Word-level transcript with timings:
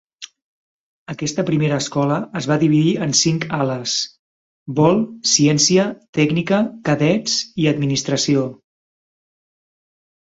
Aquesta 1.13 1.43
primera 1.49 1.75
escola 1.83 2.15
es 2.39 2.45
va 2.51 2.55
dividir 2.63 2.93
en 3.07 3.11
cinc 3.19 3.45
"ales": 3.57 3.93
vol, 4.79 4.97
ciència, 5.33 5.85
tècnica, 6.21 6.63
cadets 6.89 7.37
i 7.65 7.69
administració. 7.73 8.47